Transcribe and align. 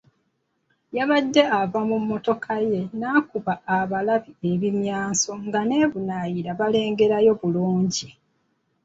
Yabadde 0.97 1.41
ava 1.59 1.79
mu 1.89 1.97
mmotoka 2.01 2.53
ye 2.69 2.79
n’akuba 2.99 3.53
abalabi 3.77 4.31
ebimyanso 4.51 5.31
nga 5.45 5.61
n'e 5.67 5.81
Bunaayira 5.91 6.51
balengerayo 6.59 7.31
bulungi. 7.41 8.07